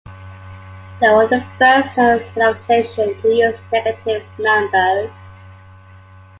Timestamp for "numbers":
4.39-5.13